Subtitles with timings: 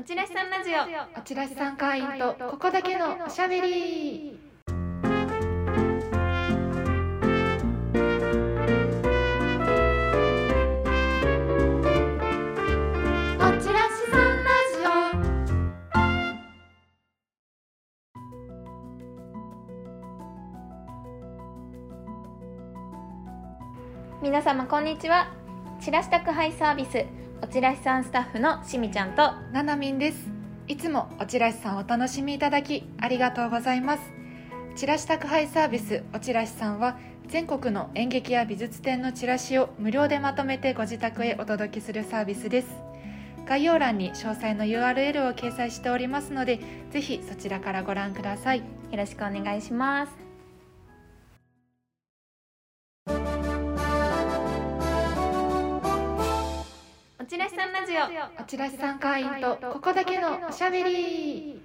[0.00, 0.76] おちらしさんラジオ。
[1.20, 4.40] おちらしさん会員とここだけのおしゃべり。
[4.66, 4.72] お
[13.60, 14.80] ちらしさんラジ
[24.22, 25.30] 皆様こんにちは。
[25.78, 27.04] チラシ宅配サービス
[27.42, 30.28] おちらしさんスタッフのしみちゃんとオななみんです。
[30.68, 34.02] いつもおちらしさんお楽しみいただきありがとうございます。
[34.76, 42.68] チラシ宅配サービスおちらしさんは全国の演劇や美術展のチラシを無料でまとめてご自宅へお届けするサービスです。
[43.46, 48.58] 概要欄に詳細の URL を掲載しておりますのでぜひそちらからご覧ください。
[48.58, 50.29] よろしくお願いします
[57.30, 58.42] ちらしさんラジオ。
[58.42, 61.60] おちらしさん会員とここだけのおしゃべり。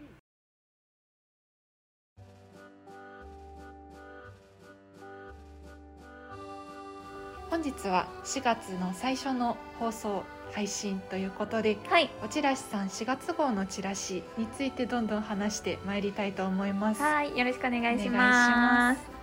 [7.50, 12.12] 本日は4月の最初の放送配信ということではい。
[12.24, 17.02] おちらしさん4月号のチラシについてどんどん話してまいりたいと思います。
[17.02, 17.36] はい。
[17.36, 19.15] よろしくお願いします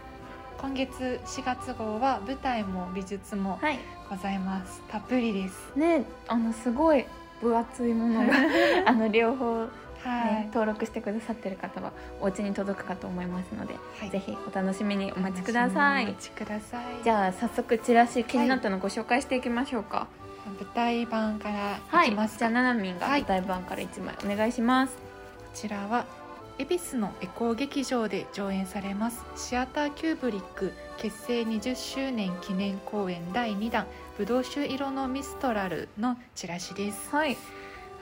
[0.63, 3.81] 今月4月号は舞台も美術もはい。
[4.09, 4.81] ございます。
[4.89, 5.73] たっぷりです。
[5.75, 7.05] ねあのすごい
[7.41, 8.33] 分厚いものが
[8.87, 9.71] あの両方、ね
[10.05, 14.11] はい、登録してくださってる方はお家に届くかと思いますので、はい。
[14.11, 16.05] ぜひお楽しみにお待ちください。
[16.05, 16.85] お待ちください。
[17.03, 20.07] じゃあ早速チラシ気になったのご紹介していきましょうか。
[20.47, 22.11] 舞台版からはい。
[22.11, 23.23] じゃあななみんがはい。
[23.23, 25.03] 舞台版から1枚お願いします、こ
[25.55, 26.05] ちらは
[26.59, 29.25] 恵比寿のエコー劇場で上演されます。
[29.37, 33.87] シアターキューブリック結成20周年記念公演第2弾
[34.19, 37.11] ぶどう酒色のミストラルのチラシです。
[37.11, 37.37] はい。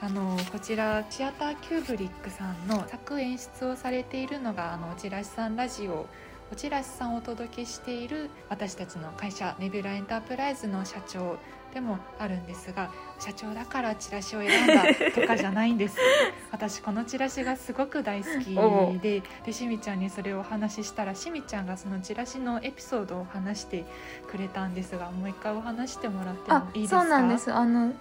[0.03, 6.07] あのこちらシアターキューブリックさんの作演出をされているのがあのおちらしさんラジオ
[6.51, 11.37] おちらしさんをお届けしている私たちの会社ネビュラエンタープライズの社長
[11.73, 14.83] でもあるんですが社長だからチラシを選んだ
[15.15, 15.97] とかじゃないんです。
[16.51, 23.85] 私このチラシがすごく大好きででしみちゃんにそれをお話ししたらしみちゃんがそのチラシのエピソードを話して
[24.29, 27.01] くれたんですがもう一回お話してもらってもあいいですか？
[27.01, 27.53] そうなんです。
[27.53, 27.93] あの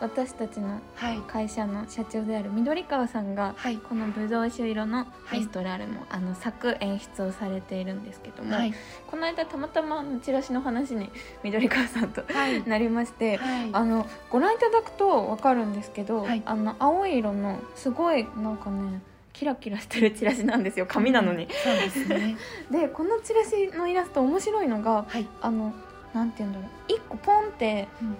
[0.00, 1.18] 私たちのはい。
[1.26, 3.76] 会社の社長である緑川さんがはい。
[3.78, 5.38] このぶどう酒色のはい。
[5.38, 8.74] ミストラルも、あの作演出をされているんですけども、はい。
[9.10, 11.10] この間たまたまあのチラシの話に
[11.42, 12.62] 緑川さんとはい。
[12.68, 13.70] なりまして、はい。
[13.72, 16.42] あのご覧いただくと分かるんですけど、はい。
[16.44, 19.00] あの青い色のすごいなんかね
[19.32, 20.86] キラキラしてるチラシなんですよ。
[20.86, 21.48] 紙なのに。
[21.64, 22.36] そうですね。
[22.70, 25.72] でこのチラシのイラスト面白いのがはい、あの
[26.14, 26.68] なんて言うんだろう。
[26.88, 28.16] 一個ポンってうん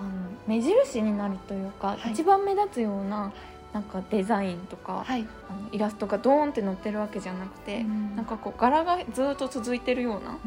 [0.00, 0.10] あの
[0.46, 2.12] 目印になるというか、はい。
[2.12, 3.32] 一番目立つような
[3.72, 7.84] なんかデザインとか、はい、あのイラストがドーンって載ってるわけじゃなくて、
[8.16, 10.40] なんかこう柄がずっと続いてるようなうんうん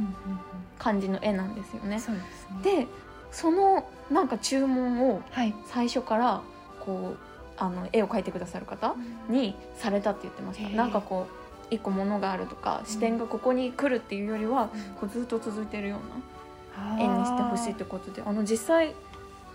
[0.77, 1.95] 感じの絵なんですよね。
[1.95, 2.85] うん、そうですね。
[2.85, 2.87] で
[3.31, 6.41] そのなんか注文をはい、最初から
[6.85, 7.17] こう
[7.57, 8.95] あの絵を描いてくださる方
[9.29, 10.69] にされたって言ってました。
[10.75, 11.43] なんかこう
[11.73, 14.69] 一個ものがあるとか視点がここに来るっていうよりは、
[14.99, 18.93] こうずっと続いてるような絵にしてほしいってことであの実際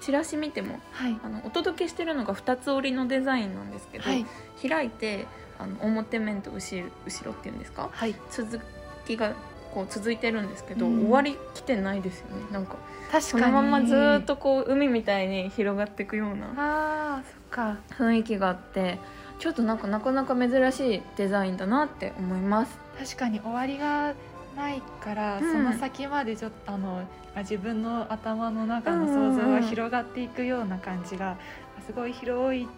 [0.00, 4.24] チラシ見てもはい、あのお届けしてるのが2つ折りのデザインなんですけど、はい、
[4.68, 5.26] 開いて
[5.58, 7.88] あの表面と後ろ後ろっていうんですか？
[7.92, 8.60] はい、続
[9.06, 9.34] きが
[9.74, 11.00] こう続いてるんですけど、うん。
[11.02, 12.42] 終わりきてないですよね。
[12.52, 12.76] なんか
[13.10, 17.76] 確そのまんまずーっとこう海みたいに 広がっていくようなああ、そっか。
[17.90, 18.98] 雰囲気があって
[19.38, 22.78] ちょっとなんかなかなか珍しいデザインだなって思います。
[22.98, 24.14] 確かに終わりが
[24.58, 25.52] ないから、うん。
[25.52, 27.02] その先までちょっとあの
[27.36, 31.38] 自分の頭の中の想像が広がっていくような感じが、
[31.86, 32.68] すごい広い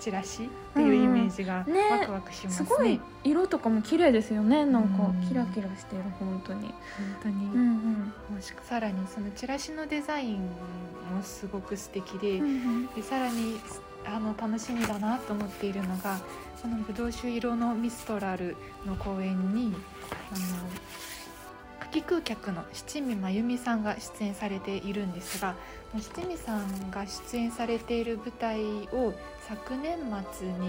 [0.00, 1.74] チラシっていうイメージがうん。
[1.74, 1.80] ね。
[1.90, 2.68] ワクワクしますね。
[2.68, 4.64] すごい色とかも綺麗ですよね。
[4.64, 5.28] なんかうん。
[5.28, 6.60] キラキラしてる本当に。
[6.62, 6.72] 本
[7.24, 7.34] 当に。
[7.46, 12.86] うんもしくさらにそのチラシのデザインもすごく素敵で、うん。
[12.94, 13.60] でさらに
[14.14, 16.18] あの楽しみだなと思っているのが
[16.62, 18.56] このぶどう酒色のミストラル
[18.86, 19.74] の公演に
[20.32, 20.40] あの
[21.80, 25.54] 夏季空客の七味真由美さんが出演されているんですが
[25.96, 28.62] 七味さんが出演されている舞台
[28.92, 29.14] を
[29.46, 29.98] 昨年
[30.32, 30.68] 末うんうに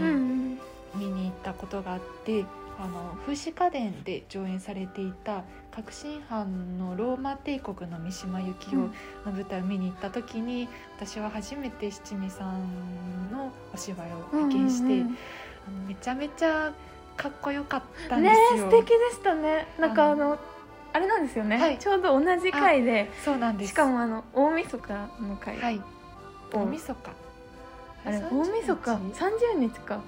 [0.55, 0.59] ん。
[0.95, 2.45] 見に行ったことがあって、
[2.81, 8.77] あの風刺家電で上演されていた革新犯のローマ帝国の三島由紀夫
[9.29, 15.17] の舞台を見に行った時に、私は初めて七味さんのお芝居を拝見して、うんうん
[15.67, 16.73] あのめちゃめちゃ
[17.17, 18.71] かっこよかったうんんねですよ。
[18.71, 19.67] 素敵でしたね。
[19.77, 20.39] なんかあの
[20.93, 21.77] あれなんですよね、はい。
[21.77, 23.71] ちょうど同じ回でそうなんです。
[23.71, 25.81] しかもあの大晦日の回はい。
[26.53, 27.11] を大晦日。
[28.05, 29.15] あれ大30晦日日？
[29.15, 30.01] 三十日か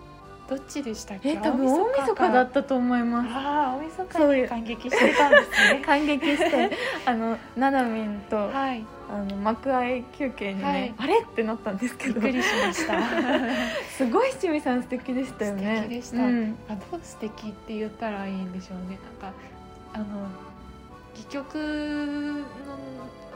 [0.50, 1.30] どっちでしたっけ？
[1.30, 3.30] え多分大晦日だったと思います。
[3.34, 5.82] ああ大晦日に感激してたんですね。
[5.86, 6.72] 感激して。
[7.06, 8.86] あのななみんと、はい。
[9.10, 10.94] あの幕間休憩にね、はい。
[10.98, 12.22] あれってなったんですけど。
[12.22, 12.94] びっくりしました。
[13.98, 15.78] すごい七味さん素敵でしたよね。
[15.78, 16.18] 素敵でした。
[16.18, 16.58] うん。
[16.70, 18.98] あどう素敵って言ったらいいんでしょうね。
[19.22, 19.38] なんか
[19.94, 20.06] あの
[21.14, 21.56] 戯曲
[22.66, 22.82] の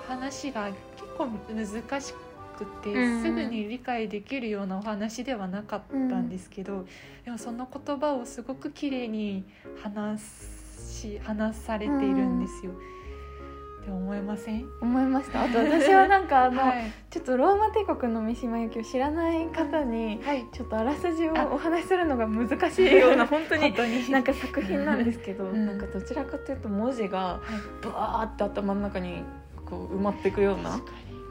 [0.08, 0.78] 話が結
[1.18, 2.18] 構難しく
[2.64, 6.86] て、うんすぐに理解できるようなお話ではなかったんですけど、
[7.26, 9.44] でもその言葉をすごく綺麗に
[9.82, 12.72] 話し話されているんですよ。
[12.72, 14.66] って思いません？
[14.82, 15.44] 思いました。
[15.44, 23.74] あと私はなんかあの、はい、ちょっとローマ帝国の三島由紀夫知らない方にはい、ちょっとあらすじをお話しするのが難しいような 本当に
[24.10, 25.66] なんか作品なんですけど、うん。
[25.68, 27.84] なんかどちらかというと文字がはい。
[27.84, 29.24] ブワーって頭の中に
[29.66, 30.80] こう埋まっていくような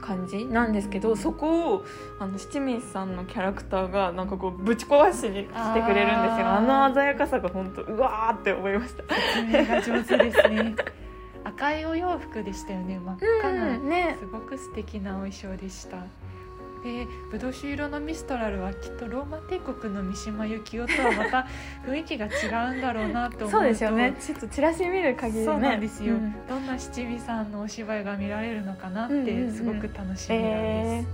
[0.05, 1.85] 感じなんですけどそこを
[2.19, 6.47] あの七味さんのキャラクターがなんかこうぶち壊しにしてくれるんですよ。
[6.47, 9.03] あの鮮やかさが本当うわーって思いました。
[9.03, 9.09] に
[9.53, 10.75] 説明が上手ですね。
[11.45, 12.99] 赤いお洋服でしたよね。
[12.99, 14.17] 真っ赤な、うんね。
[14.21, 15.99] すごく素敵なお衣装でした
[16.85, 21.47] でブドウ酒色のミストラルはきっとローマ帝国の三島由紀夫とはまた
[21.89, 24.15] 雰囲気が違うんだろうなと思うとそうですよね。
[24.21, 25.45] ちょっとチラシ見る限りね。
[25.47, 26.35] そうなんですよ、うん。
[26.47, 29.51] どんな七味さんのお芝居が見られるのかなっうんうんうん。
[29.51, 31.09] てすごく楽しみなんです、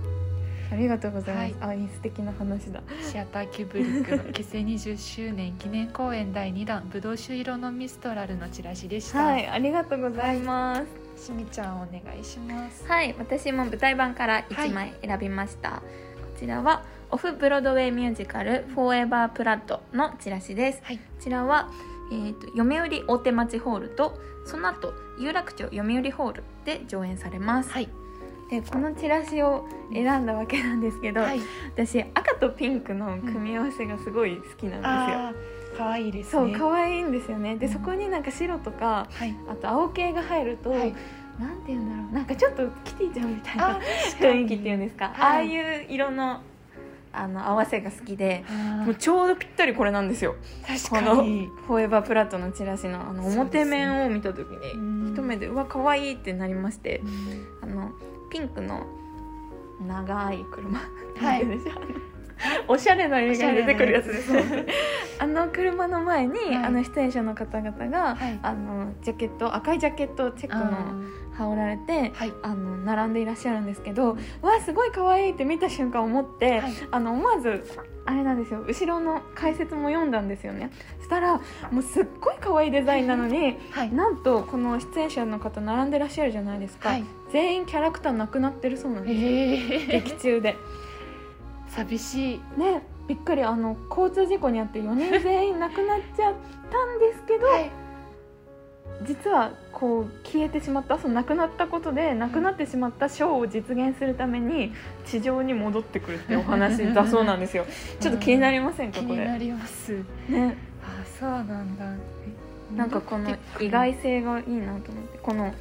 [0.71, 2.81] ありがとうございます、はあいい素敵な話だ。
[3.01, 10.81] シアターキューブリックの結成20周年記念公演第2弾「ブドウ酒色のミストラル」のチラシでした、はいありがとうございま
[11.17, 12.85] す、しみちゃんお願いします。
[12.87, 15.81] はい、私も舞台版から1枚選びました、こ
[16.39, 20.81] ちらはオフブロードウェイミュージカル「フォーエバープラッド」のチラシです。
[20.83, 20.97] はい。
[20.97, 21.69] こちらは、
[22.13, 27.89] えー、と読売大手町ホールとその後有楽町読売ホールで上演されます、はい
[28.51, 31.39] でこのチラシを選んだわけなんですけど、はい。
[31.73, 37.55] 私赤とピンクの組み合わせがすごい好きなんですよ、可愛いですそうね可愛いんですよね。
[37.55, 37.71] でうん。
[37.71, 39.33] そこになんか白とかはい。
[39.49, 40.93] あと青系が入ると、はい。
[41.39, 42.13] なんて言うんだろう。
[42.13, 43.79] なんかちょっとキティちゃんみたいなあ
[44.19, 45.15] 雰囲気っていうんですか、はい。
[45.15, 46.41] ああいう色の
[47.13, 50.35] あの合わせが好きであもうちょうどぴったりこれなんですよ。
[50.67, 57.01] 確このかに「フォーエバープラット」のチラシのあの表面を見た時に、うん一目でうわ可愛いってなりまして
[57.61, 57.69] うん。
[57.69, 57.91] あの
[58.31, 58.87] ピンクの
[59.85, 60.79] 長い車。
[60.79, 61.45] はい。
[62.67, 64.31] おしゃれな映画に出てくるやつです。
[65.19, 66.55] あの車の前に、はい。
[66.55, 68.39] あの出演者の方々が、はい。
[68.41, 70.71] あのジャケット赤いジャケットをチェックの
[71.33, 72.33] 羽織られてはい。
[72.41, 76.73] あの並んでいらっしゃるんですけどわあすごい可愛いって見た瞬間思って、はい。
[76.89, 77.63] あの思わず
[78.05, 78.63] あれなんですよ。
[78.67, 80.71] 後ろの解説も読んだんですよね。
[80.99, 81.39] そしたら
[81.71, 83.93] もうすっごい可愛いデザインなのにはい。
[83.93, 87.05] なんとこの出演者の方並んでらっしゃるじゃないですか、はい。
[87.31, 89.27] 全員キャラクターなくなってるそうなんですよ。
[89.27, 90.55] ええ劇中で。
[91.67, 92.59] 寂しい。
[92.59, 93.43] ねびっくり。
[93.43, 96.33] あの交通事故にあって4人全員亡くなっちゃっ
[96.71, 97.80] たんですけど、はい
[99.05, 104.73] 実はこう消えてしまったその亡くなったことで亡くなってしまったショーを実現するために
[105.05, 107.65] 地上に戻ってくるっていうお話だそうなんですよ。
[107.99, 109.15] ちょっと気になりませんかこれ？
[109.15, 109.93] 気になります。
[110.29, 110.55] ね。
[110.83, 111.85] あそうなんだ。
[112.73, 115.53] えなんかこの意外性がいいなと思ってこの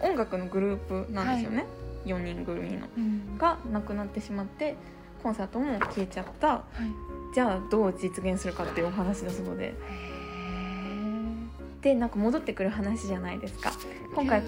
[0.00, 0.76] 音楽のグルー
[1.06, 1.66] プなんですよね、
[2.06, 2.86] 4人組の。
[2.96, 3.38] うん。
[3.38, 4.76] が亡くなってしまって
[5.22, 6.48] コンサートも消えちゃった。
[6.48, 7.34] はい。
[7.34, 9.68] じゃあどう実現するかっていうお話だそうで。
[9.68, 9.74] へ
[11.84, 13.68] でなんか戻ってくる話じゃないですか。
[13.68, 14.42] ー今回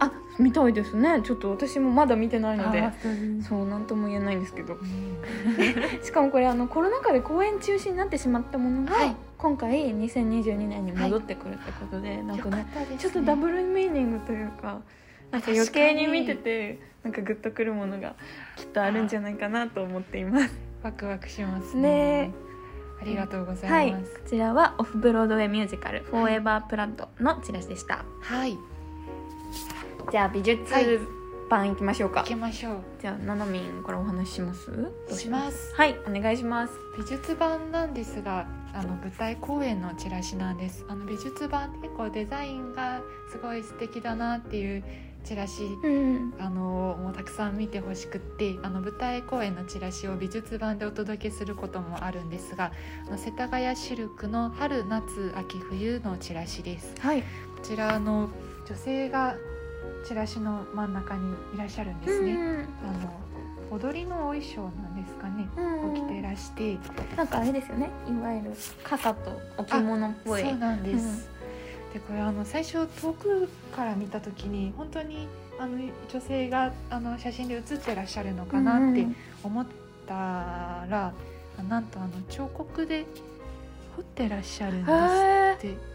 [0.00, 1.22] あ見たいですね。
[1.24, 2.90] ちょっと私もまだ見てないので。
[3.48, 4.74] そうなんとも言えないんですけど。
[4.74, 4.84] うん。
[6.04, 9.16] しかもこれあのコロナ禍で公演中止になってしまったものが、はい。
[9.38, 12.66] 今回2022年に戻ってくるってことで、なんかねね。
[12.98, 14.82] ちょっとダブルミーニングというか
[15.30, 18.14] なんか余計に見ててなんかグッとくるものが
[18.56, 20.54] きっとあるんじゃないかなと思っています。
[20.82, 22.28] ワクワクしますね。
[22.28, 22.51] ね
[23.02, 23.88] ありがとうござはい。
[23.88, 28.04] いこますちらはオフブロードウェイミュージカル「フォーエバープラッド」のチラシでした。
[28.20, 28.56] はい。
[30.10, 30.86] じゃあ美術はい。
[31.50, 32.76] 版いきましょうか、行きましょう。
[32.98, 34.70] じゃあななみんからお話しします。
[35.10, 35.74] します？
[35.76, 36.72] はいお願いします。
[36.96, 40.86] 美術版なんですがあの舞台公演のチラシなんです。
[40.88, 44.84] あの美術版って結構デザインがすごい素敵だなっていう
[45.24, 46.34] チラシうん。
[46.38, 52.72] あのもうたくさん見てほしくってあの舞台公演のチラシを美術版でお届けすることもあるんですが
[53.06, 56.94] あの世田谷シルクの春夏秋冬のチラシです。
[57.00, 57.22] はい。
[57.22, 57.26] こ
[57.62, 58.28] ちらあの
[58.68, 59.36] 女性が
[60.06, 63.22] チラシの真ん中にいらっしゃるんですね、うんあの
[63.72, 65.48] 踊りのお衣装なんですかね。
[65.56, 66.76] うんを着てらして。
[67.16, 67.88] なんかあれですよね。
[68.06, 68.52] いわゆる
[68.84, 70.42] 傘と置物っぽい。
[70.42, 71.30] そうなんです、
[71.92, 75.78] でこれあの最初遠くから見た時に本当にあの
[76.10, 79.06] 女性があの写真で写ってらっしゃるのかなって
[79.42, 79.66] 思っ
[80.06, 81.12] たら
[81.58, 83.04] あなんとあの彫刻で
[83.96, 85.92] 彫ってらっしゃるんですへって。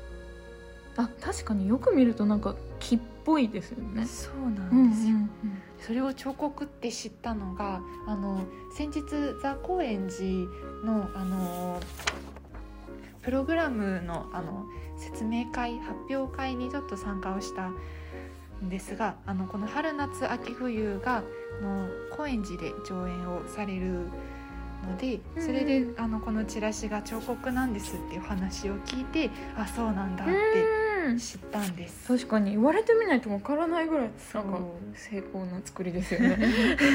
[0.99, 4.05] あ確かによく見るとなんか木っぽいですよね。
[4.05, 5.29] そうなうんんですよ、うん。
[5.79, 8.41] それを彫刻って知ったのがあの
[8.75, 9.03] 先日
[9.41, 10.23] ザ・高円寺
[10.83, 11.79] のあの
[13.27, 21.21] プログラムのあの説明会発表会にちょっと参加をしたんですがあのこの春夏秋冬があ
[21.61, 24.07] の高円寺で上演をされる
[24.87, 32.07] のでそれで、うんあのこのチラシが彫刻なんですっていう話を聞いてあそうなんだっうんて知ったんです。
[32.07, 32.51] 確かに。
[32.51, 36.37] 言われてみないとわからないぐらいそうんなか成功な作りですよね。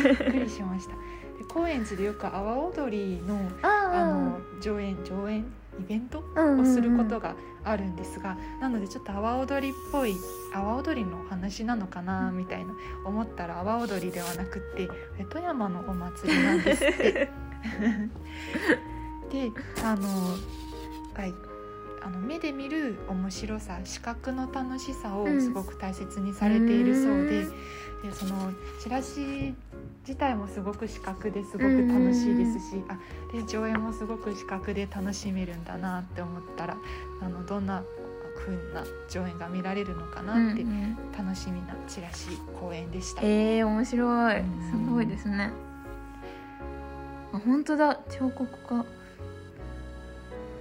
[0.03, 0.93] びっくりしました。
[0.93, 5.45] で高円寺でよく阿波踊りのあの上演上演
[5.83, 7.35] イベントをすることが
[7.65, 10.15] あるんですが、なのでちょっと阿波踊りっぽい
[10.55, 12.75] 阿波踊りのお話なのかなみたいな
[13.05, 14.89] 思ったら阿波踊りではなくって
[15.31, 17.31] 富山のお祭りなんですって。
[19.31, 19.51] で
[19.85, 20.09] あの
[21.15, 21.53] はい。
[22.05, 27.45] あの目で見る面白さ視覚の楽しさをすごく大切にされているそうで,、
[28.09, 29.55] でそのチラシ
[30.07, 32.99] 自体もすごく視覚ですごく楽しいですし、あ
[33.33, 36.77] で上映もすごく視覚で楽しめるんだなって思ったら
[37.21, 37.83] あのどんな
[38.45, 40.97] 風な上演が見られるのかなってうんうん。
[41.17, 43.23] 楽しみなチラシ公演でした。
[43.23, 44.41] えー、面白い。
[44.41, 44.87] うん。
[44.87, 45.51] すごいですね。
[47.33, 48.01] あ本当だ。
[48.11, 48.85] 彫刻家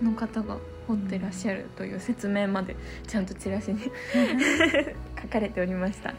[0.01, 2.75] の方が彫ってらっしゃるという説明まで
[3.07, 3.79] ちゃんとチラシに
[5.21, 6.13] 書かれておりました、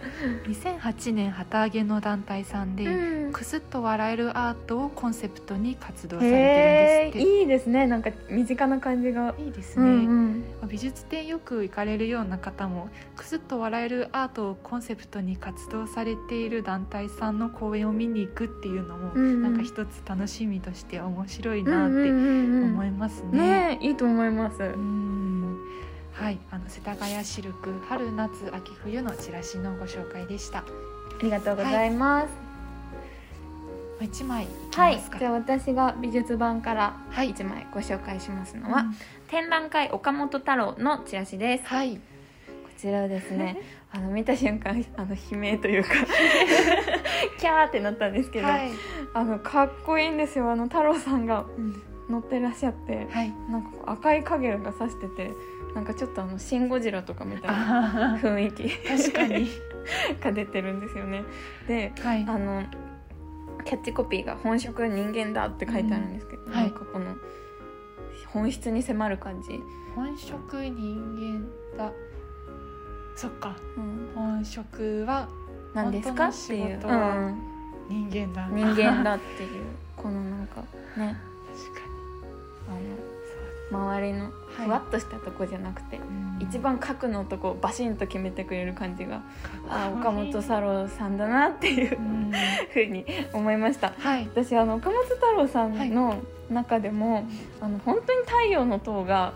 [0.47, 3.33] 2008年旗揚げの団体さんで、うん。
[3.33, 7.41] くすっと笑えるアートをコンセプトに活動されてるんですって。
[7.41, 7.87] いいですね。
[7.87, 10.69] なんか身近な感じが、いいですね、うんうん。
[10.69, 19.43] 美術展よく行かれるような方もくすっと笑えるアートをコンセプトに活動されている団体さんの公演を見に行くっていうのも、うんうん。
[19.43, 22.65] なんか一つ楽しみとして面白いうんなってうん。
[22.73, 23.39] 思いますね。
[23.39, 25.32] ねえいいと思います、うん
[26.13, 30.59] はい、あの世田谷シルク春夏秋冬のチラシのご紹介でした。
[30.59, 30.65] あ
[31.23, 32.29] りがとうございます。
[34.01, 35.19] 一枚いきはい、ますか。
[35.19, 37.31] じゃあ私が美術版からはい。
[37.31, 38.97] 一枚ご紹介しますのは、うん。
[39.29, 41.65] 展覧会岡本太郎のチラシです。
[41.65, 42.01] はい、こ
[42.77, 45.91] ちらをですね あの見た瞬間あの悲鳴というか
[47.39, 48.71] キャーってなったんですけど、はい、
[49.15, 50.51] あのかっこいいんですよ。
[50.51, 51.47] あの太郎さんが
[52.11, 53.33] 乗ってらっしゃってはい。
[53.51, 55.31] なんか赤い影がさしてて
[55.75, 59.49] なんかちょっとあの「シン・ゴジラ」とかみたいなあ雰囲気ー確かに。
[60.23, 61.25] が出てるんですよね。
[61.67, 62.25] ではい。
[62.29, 62.63] あの
[63.65, 66.65] キャッチコピーが「本職人間だ」って書いてあるんですけど、うんはい。
[66.65, 67.17] なんかこの
[68.29, 69.61] 本質に迫る感じ、
[69.95, 71.93] 本職人間だ。
[73.17, 73.57] そっか。
[73.77, 75.29] うん、本職は
[75.75, 76.29] 何ですか？
[76.29, 76.79] っていう、
[77.89, 78.49] 人間だ。
[78.49, 79.65] 人間だっていう。
[79.97, 80.63] このなんか
[80.97, 81.17] ね。
[81.53, 81.81] 確か
[82.69, 82.79] あの
[83.73, 84.33] 周りのはい
[84.67, 86.03] ふわっとしたとこじゃなくて、に。
[86.45, 89.23] 一番核のとこバシンと決めてくれる感じが、
[89.69, 92.33] あ岡本太郎さんだなっていううん
[92.73, 94.25] ふうに思いましたはい。
[94.27, 96.17] 私あの岡本太郎さんの
[96.51, 97.25] 中でも、
[97.61, 99.33] あの本当に太陽の塔が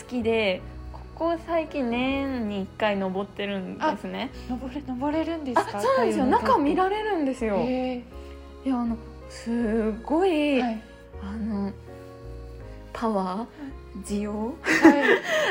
[0.00, 5.80] 好きでここ最近年に1回登ってるんですね登れ登れるんですあか。
[5.80, 8.02] そうなんですよ中見られるんですよ、へ
[8.64, 8.96] いやあの
[9.28, 10.62] すごい、え。
[10.62, 10.82] はい。
[11.22, 11.72] あの
[12.96, 14.32] パワー需要？
[14.32, 14.48] は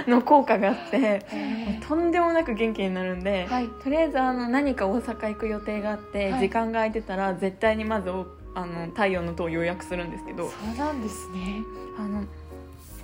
[0.06, 0.10] い。
[0.10, 3.68] の効果があってへとんでもなく元気になるんで、ーはい。
[3.84, 6.42] とりあえずあの何か大阪行く予定があって、はい。
[6.42, 8.26] 時間が空いてたら絶対にまずお
[8.56, 11.62] あの太陽の塔を予約するんですけどそうなんですね。
[11.98, 12.26] あの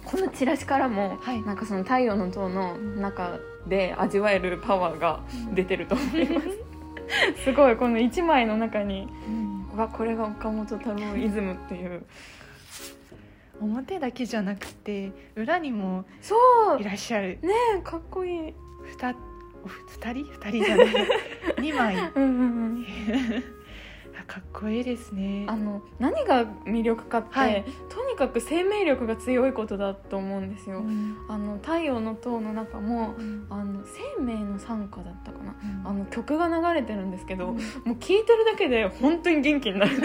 [0.03, 1.41] このチラシからも、はい。
[1.43, 5.21] なんかその太陽の塔の中で味わえるパワーが
[5.53, 6.47] 出てると思います。
[7.43, 9.51] すごいこの1枚の中にうん。
[9.73, 12.03] うわこれが岡本太郎イズムっていう
[13.61, 16.35] 表だけじゃなくて裏にもそ
[16.73, 16.75] う。
[16.77, 17.39] ねいらっしゃる。
[17.43, 18.53] えかっこいい。
[18.83, 19.15] ふた
[19.63, 20.25] おふ二人？
[20.25, 20.87] 二人じゃない。
[21.61, 21.97] 二枚。
[21.97, 22.43] あうんうんう
[22.79, 22.85] ん。
[24.27, 25.45] かっこいいですね。
[25.47, 27.65] あの何が魅力かって、はい。
[27.89, 31.17] とにかく生命力が強いことだと思うんですよ、うん。
[31.27, 33.45] あの太陽の塔の中もうん。
[33.49, 33.83] あの
[34.17, 35.55] 生命の賛歌だったかな。
[35.61, 35.87] うん。
[35.87, 37.55] あの曲が流れてるんですけど、うん。
[37.57, 37.61] も
[37.93, 39.91] う聴いてるだけで本当に元気になる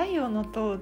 [0.00, 0.78] 太陽の塔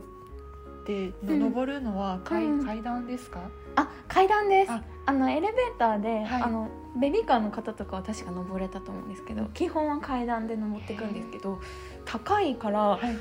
[0.86, 1.40] でうん。
[1.40, 2.64] 登るのは階,、うん。
[2.64, 3.40] 階段ですか？
[3.76, 4.70] あ階段です。
[4.70, 4.82] あ。
[5.06, 6.42] あのエレベーターで、はい。
[6.42, 6.68] あの
[7.00, 11.60] ベビーカーの方とかは確か登れたと思うんですけど基本は階段で登っていくんですけど
[12.04, 13.16] 高いからはい。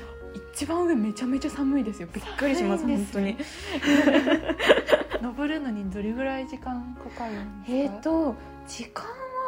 [0.54, 2.08] 一番上めちゃめちゃ寒いですよ。
[2.12, 3.38] びっくりします寒いん本当ねに。
[5.22, 7.94] 登るのにどれぐらい時間かかるんですか？
[7.96, 8.34] えっ、と
[8.66, 9.04] 時間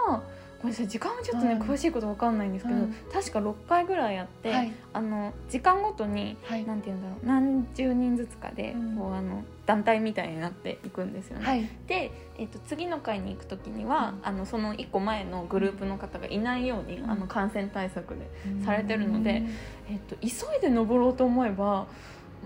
[0.08, 0.22] は
[0.60, 1.62] ごめんなさい時間はちょっとね、うん。
[1.62, 2.94] 詳しいことわかんないんですけど、うん。
[3.10, 4.72] 確か6回ぐらいやって、はい。
[4.92, 6.64] あの時間ごとにはい。
[6.64, 8.96] なんて言うんだろう何十人ずつかで、うん。
[8.96, 11.46] こうあの団体みたいになっていくんですよね。
[11.46, 11.68] はい。
[11.86, 14.28] で、えっと次の回に行く時には、うん。
[14.28, 17.10] あのその1個前のグループの方がいないように、うん。
[17.10, 18.30] あの感染対策で、
[18.64, 19.94] されてるのでうん。
[19.94, 21.86] えっと急いで登ろうと思えば、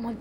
[0.00, 0.12] まあ、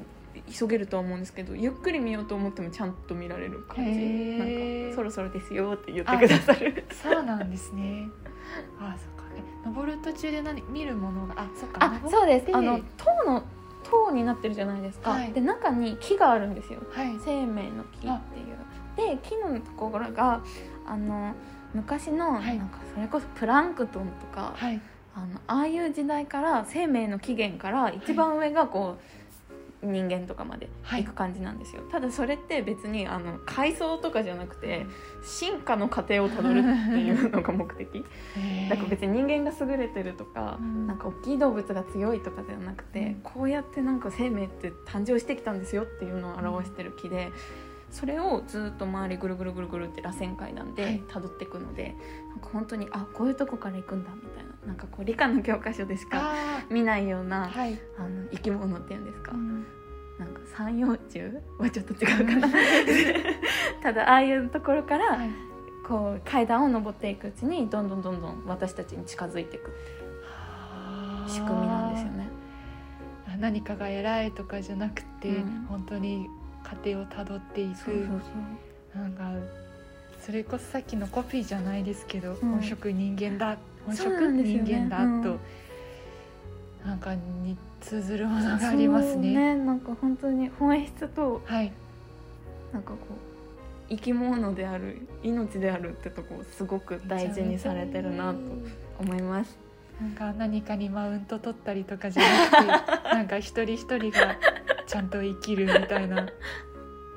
[0.52, 3.92] 急げるとは思うんですけどゆっくり見ようと思ってもちゃんと見られる感じ。
[4.38, 6.84] なんかそろそろですよって言ってくださる。
[6.92, 8.08] そうなんですね。
[8.80, 9.32] あそっか。
[9.36, 11.36] え登る途中で何見るものが？
[11.38, 12.46] あそっかあ登そうです。
[12.48, 13.44] であの塔の
[13.84, 15.32] 塔になってるじゃないですか、はい。
[15.32, 16.82] で中に木があるんですよ。
[16.92, 17.16] はい。
[17.24, 19.16] 生命の木っていう。
[19.16, 20.44] で木のところが
[20.86, 21.34] あの
[21.74, 22.58] 昔の、はい。
[22.58, 24.80] なんかそれこそプランクトンとか、はい。
[25.16, 29.02] あのああいう時代から生命の起源から一番上がこう、
[29.84, 31.04] 人間とかまではい。
[31.04, 34.86] 行く感じなんですよ、ただそれって別にあの階層とかじゃなくて
[35.24, 36.68] 進化の過程をたどるって
[37.00, 38.06] いう のが目的。
[38.70, 40.88] だから別に人間が優れてるとか、うん。
[40.88, 43.16] なんか大きい動物が強いとかではなくて、うん。
[43.24, 47.32] こうやってなんか生命って誕生してきたんですよっていうのを表してる木で。
[47.90, 51.04] それをずっと周りぐるぐるぐるぐるって螺旋階段ではい。
[51.08, 51.96] 辿っていくので、
[52.30, 57.78] なんか本当にあこういうとこから行くんだみたいななんかこう理科の教科書でしかあ見ないようーなはい。
[57.98, 59.66] あの生き物っていうんですか、うん。
[60.20, 61.20] なんか三葉虫
[61.60, 62.54] はちょっと違うかな。
[63.84, 65.30] ただああいうところからはい。
[65.86, 69.70] こう階段を登っていくうちにどんどんどんどん私たちに近づいていく
[71.28, 72.28] 仕組みなんですよね。
[73.28, 75.66] あ何かが偉いとかじゃなくて、うん。
[75.68, 76.28] 本当に
[76.64, 78.08] 過程をたどっていく。
[78.96, 79.32] なんか
[80.22, 82.36] それこそさっきのコピーじゃないですけど、うん。
[82.36, 85.40] 本職人間だ本職人間だうんと、
[86.86, 89.56] なんかに通ずるものがありますそうね。
[89.56, 91.72] なんか本当に本質とはい、
[92.72, 93.34] なんかこう
[93.90, 98.40] 生き物である命であるってとこをすごく大事にされてるなと
[99.00, 99.58] 思います。
[100.02, 104.38] なんか何かにマウント取ったりとかじゃなくて なんか一人一人が
[104.88, 106.26] ちゃんと生きるみたいな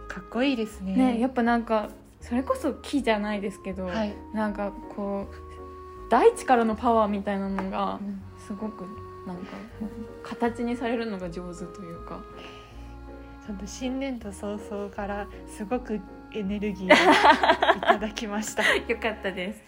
[0.08, 0.94] かっこいいですね。
[0.94, 1.90] ねやっぱなんか
[2.20, 5.45] それこそ木じゃないですけど、はい、なんかこう
[6.08, 8.22] 大地からのパワーみたいなのがうん。
[8.46, 8.82] すごく
[9.26, 9.42] なんか
[10.22, 12.20] 形にされるのが上手というか。
[13.46, 16.00] ちょっと新年度早々からすごく
[16.34, 16.88] エネルギーを
[17.78, 18.62] いただきました。
[18.74, 19.62] よかったです。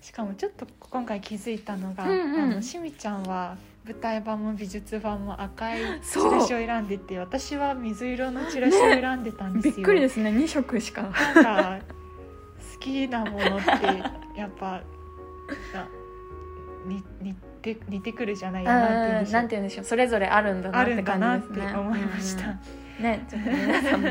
[0.00, 2.40] しかもちょっと今回気づいたのが、うんうん。
[2.40, 9.74] あのしみちゃんは舞台版も美術版も赤いチラシを選んでて私は水色のチラシを選んでたんですよ。
[9.76, 10.30] びっくりですね。
[10.30, 11.02] 2色しか。
[11.02, 11.78] なんか
[12.74, 14.80] 好きなものってやっぱ
[16.86, 17.02] 似
[17.62, 19.84] て似てくるじゃないやなんて言うんでしょなんて言うんでしょう。
[19.84, 21.72] それぞれあるんだなって感じですね。
[21.72, 22.58] て思いました。
[23.00, 24.08] ねちょっと皆さんも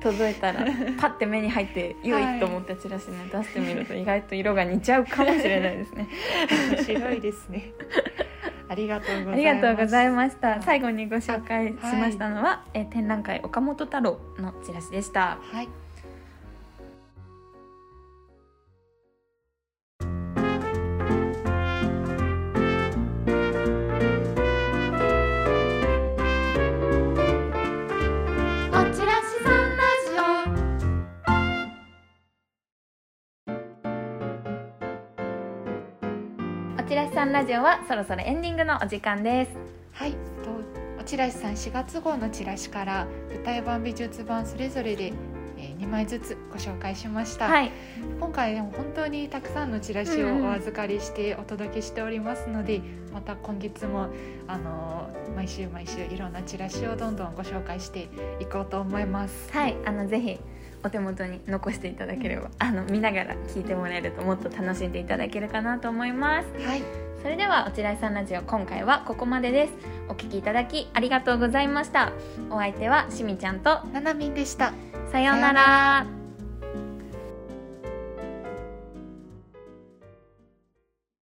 [0.00, 0.60] 届いたら
[1.00, 6.08] パッて目に入って良いと思ったチラシね出してみると意外と色が似ちゃうかもしれないですね。
[6.72, 7.72] 面白いですね。
[8.70, 9.32] ありがとうございます。
[9.32, 10.56] ありがとうございましはい。
[10.56, 15.38] た最後にご紹介しましたのは、えー展覧会岡本太郎のチラシでした。
[15.40, 15.68] はい。
[37.28, 39.50] んラジオはそろそろエンディングのお時間です。
[39.92, 40.16] はい、と
[40.98, 45.12] おチラシさん4月号のチラシから舞台版美術版それぞれで、
[45.58, 47.70] えー、2枚ずつご紹介しました、はい。
[48.18, 52.80] 今回でも本当にたくさんのチラシをお預かりしてお届けしておりますので、
[53.12, 54.08] また今月も
[54.46, 58.08] あのー毎週毎週いろんなチラシをどんどんご紹介して
[58.40, 59.52] いこうと思います。
[59.52, 59.76] はい。
[59.84, 60.40] あのぜひ
[60.84, 66.48] お手元に残していただければ、あの見ながら聞いてもらえるともっと楽しんでいただけるかなと思います。
[66.66, 66.82] はい、
[67.22, 69.72] それではおちらいさんラジオ今回はここまでです。
[70.08, 72.12] お聞きいただきありがとうございました。
[72.50, 74.72] お相手はしみちゃんとななみんでした。
[75.10, 76.17] さようなさようなら